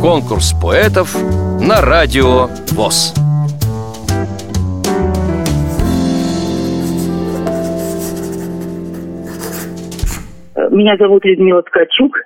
[0.00, 1.14] Конкурс поэтов
[1.60, 3.14] на радио ВОЗ.
[10.70, 12.16] Меня зовут Людмила Ткачук.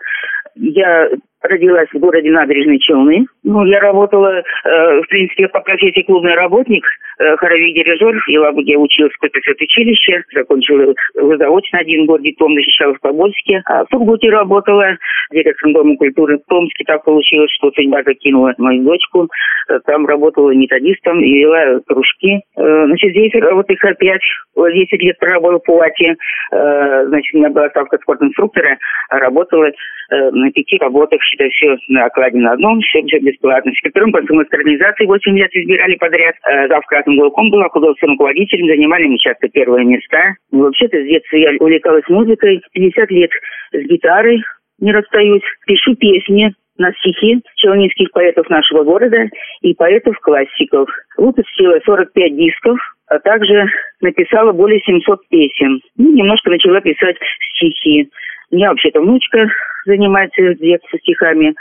[0.54, 1.08] Я
[1.44, 3.26] родилась в городе Набережные Челны.
[3.42, 6.84] Ну, я работала, э, в принципе, по профессии клубный работник,
[7.18, 8.18] э, хоровик дирижер.
[8.18, 13.62] В Елабуге училась в училище, закончила заочно один год, диплом защищала в Тобольске.
[13.66, 14.96] А в Сургуте работала
[15.30, 16.84] директором Дома культуры в Томске.
[16.84, 19.28] Так получилось, что судьба закинула мою дочку.
[19.68, 22.40] Э, там работала методистом и вела кружки.
[22.56, 24.22] Э, значит, здесь вот их опять
[24.56, 26.16] 10 лет проработала в Пулате.
[26.52, 28.78] Э, значит, у меня была ставка спортинструктора,
[29.10, 29.70] работала
[30.10, 33.72] на пяти работах это все на окладе на одном, все, все бесплатно.
[33.72, 36.34] Секретарем по организации 8 лет избирали подряд.
[36.48, 40.34] Э, Зав красным главком была художественным руководителем, занимали мы часто первые места.
[40.50, 42.62] Ну, вообще-то с детства я увлекалась музыкой.
[42.72, 43.30] 50 лет
[43.72, 44.42] с гитарой
[44.80, 45.42] не расстаюсь.
[45.66, 49.28] Пишу песни, на стихи челнинских поэтов нашего города
[49.60, 50.88] и поэтов-классиков.
[51.16, 53.66] Выпустила 45 дисков, а также
[54.00, 55.80] написала более 700 песен.
[55.96, 57.16] Ну, немножко начала писать
[57.54, 58.08] стихи.
[58.54, 59.48] У меня вообще-то внучка
[59.84, 61.56] занимается с детства стихами.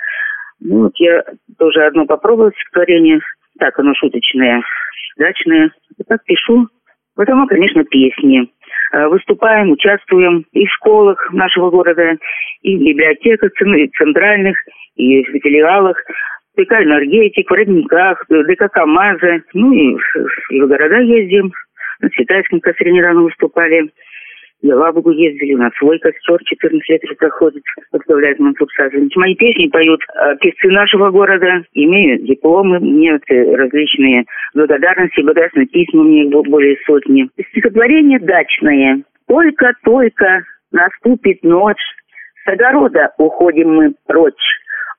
[0.59, 1.23] Ну, вот я
[1.57, 3.19] тоже одно попробовала стихотворение.
[3.57, 4.61] Так, оно шуточное,
[5.17, 5.71] дачное.
[5.97, 6.67] И так пишу.
[7.15, 8.47] Потому, конечно, песни.
[8.91, 12.15] Э, выступаем, участвуем и в школах нашего города,
[12.61, 13.51] и в библиотеках
[13.97, 14.55] центральных,
[14.95, 15.97] и в филиалах,
[16.55, 19.41] ДК «Энергетик», в Родниках, ДК «КамАЗа».
[19.55, 21.53] Ну и в города ездим.
[22.01, 23.89] На Цветайском костре недавно выступали.
[24.63, 29.13] В Елабугу ездили, у нас свой костер 14 лет уже проходит, возглавляет Мансур Сазович.
[29.17, 36.29] Мои песни поют э, певцы нашего города, имеют дипломы, мне различные благодарности, благодарственные письма, мне
[36.29, 37.27] более сотни.
[37.49, 39.03] Стихотворение дачное.
[39.27, 41.83] Только-только наступит ночь,
[42.45, 44.33] с огорода уходим мы прочь.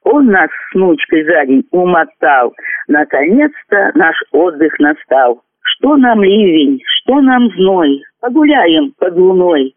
[0.03, 2.53] Он нас с внучкой за день умотал.
[2.87, 5.41] Наконец-то наш отдых настал.
[5.63, 9.75] Что нам ливень, что нам зной, Погуляем под луной,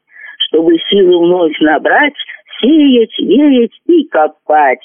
[0.47, 2.15] Чтобы силы вновь набрать,
[2.61, 4.79] Сеять, веять и копать.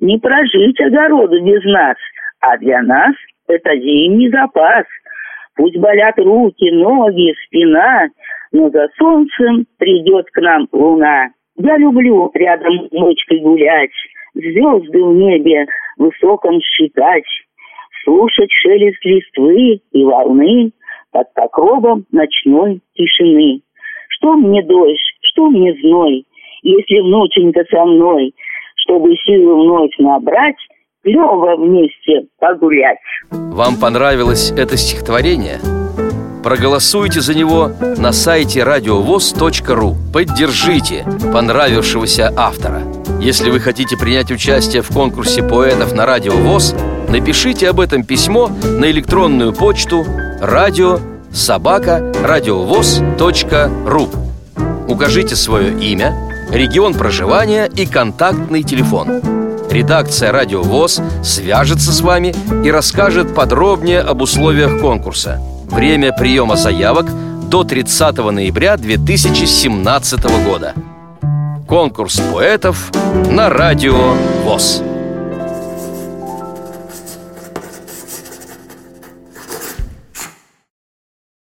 [0.00, 1.96] Не прожить огороду без нас,
[2.40, 3.12] А для нас
[3.48, 4.86] это зимний запас.
[5.56, 8.08] Пусть болят руки, ноги, спина,
[8.50, 11.32] Но за солнцем придет к нам луна.
[11.58, 13.92] Я люблю рядом ночкой гулять,
[14.32, 15.66] Звезды в небе
[15.98, 17.28] высоком считать,
[18.04, 20.72] Слушать шелест листвы и волны
[21.12, 23.60] Под покровом ночной тишины.
[24.08, 26.24] Что мне дождь, что мне зной,
[26.62, 28.34] Если внученька со мной,
[28.76, 30.56] Чтобы силы вновь набрать,
[31.02, 32.98] Клево вместе погулять.
[33.30, 35.58] Вам понравилось это стихотворение?
[36.44, 39.94] Проголосуйте за него на сайте радиовоз.ру.
[40.12, 42.82] Поддержите понравившегося автора.
[43.20, 46.74] Если вы хотите принять участие в конкурсе поэтов на Радио ВОЗ,
[47.08, 50.04] напишите об этом письмо на электронную почту
[50.42, 50.98] радио
[51.32, 54.08] собака радиовоз.ру
[54.88, 56.14] Укажите свое имя,
[56.50, 59.22] регион проживания и контактный телефон.
[59.70, 65.40] Редакция «Радио ВОЗ» свяжется с вами и расскажет подробнее об условиях конкурса–
[65.72, 67.06] Время приема заявок
[67.48, 70.74] до 30 ноября 2017 года.
[71.66, 72.92] Конкурс поэтов
[73.30, 74.12] на радио
[74.44, 74.82] ВОЗ.